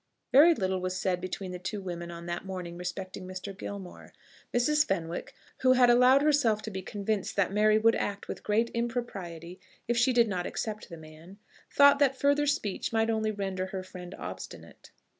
[0.31, 3.55] Very little was said between the two women on that morning respecting Mr.
[3.55, 4.13] Gilmore.
[4.51, 4.83] Mrs.
[4.83, 9.59] Fenwick, who had allowed herself to be convinced that Mary would act with great impropriety
[9.87, 11.37] if she did not accept the man,
[11.69, 14.89] thought that further speech might only render her friend obstinate.